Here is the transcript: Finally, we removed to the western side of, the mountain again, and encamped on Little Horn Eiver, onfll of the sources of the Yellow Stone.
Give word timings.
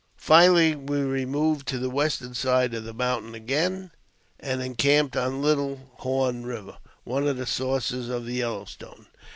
Finally, 0.17 0.75
we 0.75 0.99
removed 0.99 1.67
to 1.67 1.77
the 1.77 1.87
western 1.87 2.33
side 2.33 2.73
of, 2.73 2.83
the 2.85 2.91
mountain 2.91 3.35
again, 3.35 3.91
and 4.39 4.59
encamped 4.59 5.15
on 5.15 5.43
Little 5.43 5.91
Horn 5.97 6.43
Eiver, 6.43 6.77
onfll 7.05 7.27
of 7.29 7.37
the 7.37 7.45
sources 7.45 8.09
of 8.09 8.25
the 8.25 8.33
Yellow 8.33 8.65
Stone. 8.65 9.05